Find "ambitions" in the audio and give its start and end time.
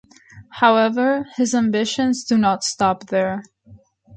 1.53-2.23